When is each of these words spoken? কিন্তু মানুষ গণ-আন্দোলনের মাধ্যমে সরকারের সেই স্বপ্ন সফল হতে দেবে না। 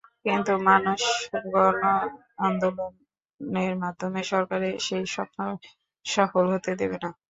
কিন্তু 0.25 0.51
মানুষ 0.69 1.01
গণ-আন্দোলনের 1.53 2.83
মাধ্যমে 3.83 4.21
সরকারের 4.31 4.75
সেই 4.87 5.05
স্বপ্ন 5.13 5.39
সফল 6.05 6.45
হতে 6.53 6.71
দেবে 6.81 6.97
না। 7.03 7.09